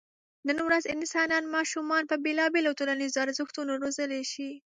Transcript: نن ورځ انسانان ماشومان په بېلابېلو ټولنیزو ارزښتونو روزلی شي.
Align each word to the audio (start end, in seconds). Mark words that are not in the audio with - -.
نن 0.47 0.57
ورځ 0.67 0.83
انسانان 0.95 1.43
ماشومان 1.55 2.03
په 2.07 2.15
بېلابېلو 2.25 2.77
ټولنیزو 2.79 3.23
ارزښتونو 3.25 3.71
روزلی 3.83 4.23
شي. 4.31 4.51